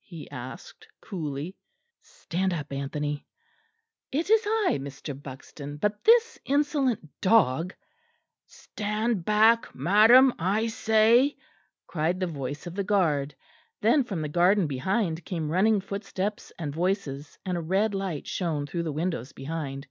[0.00, 1.54] he asked coolly.
[2.00, 3.26] ("Stand up Anthony.")
[4.10, 5.12] "It is I, Mr.
[5.12, 7.74] Buxton, but this insolent dog"
[8.62, 11.36] "Stand back, madam, I say,"
[11.86, 13.34] cried the voice of the guard.
[13.82, 18.66] Then from the garden behind came running footsteps and voices; and a red light shone
[18.66, 19.86] through the windows behind.